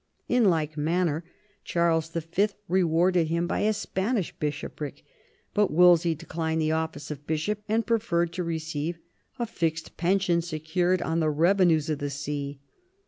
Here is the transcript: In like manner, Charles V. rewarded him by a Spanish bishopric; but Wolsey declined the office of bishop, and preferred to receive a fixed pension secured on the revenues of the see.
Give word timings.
In 0.27 0.45
like 0.45 0.77
manner, 0.77 1.23
Charles 1.63 2.09
V. 2.09 2.47
rewarded 2.67 3.27
him 3.27 3.45
by 3.45 3.59
a 3.59 3.71
Spanish 3.71 4.31
bishopric; 4.35 5.03
but 5.53 5.69
Wolsey 5.69 6.15
declined 6.15 6.59
the 6.59 6.71
office 6.71 7.11
of 7.11 7.27
bishop, 7.27 7.61
and 7.69 7.85
preferred 7.85 8.33
to 8.33 8.43
receive 8.43 8.97
a 9.37 9.45
fixed 9.45 9.97
pension 9.97 10.41
secured 10.41 11.03
on 11.03 11.19
the 11.19 11.29
revenues 11.29 11.87
of 11.87 11.99
the 11.99 12.09
see. 12.09 12.59